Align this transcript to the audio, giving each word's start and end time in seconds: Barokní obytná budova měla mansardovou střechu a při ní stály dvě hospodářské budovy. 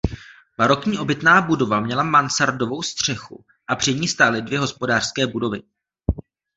Barokní 0.57 0.97
obytná 0.99 1.41
budova 1.41 1.79
měla 1.79 2.03
mansardovou 2.03 2.81
střechu 2.81 3.45
a 3.67 3.75
při 3.75 3.93
ní 3.93 4.07
stály 4.07 4.41
dvě 4.41 4.59
hospodářské 4.59 5.27
budovy. 5.27 5.63